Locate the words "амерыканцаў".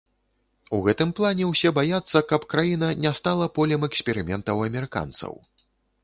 4.69-5.37